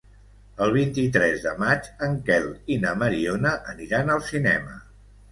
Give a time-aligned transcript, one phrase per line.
[0.67, 4.75] El vint-i-tres de maig en Quel i na Mariona aniran al cinema.